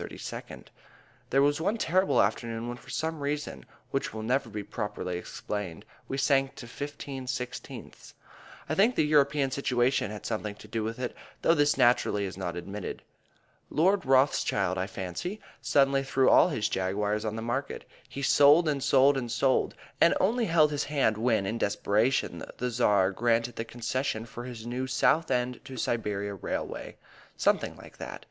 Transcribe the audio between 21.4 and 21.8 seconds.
in